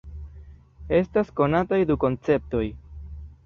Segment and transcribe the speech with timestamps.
[1.01, 2.67] Estas konataj du konceptoj.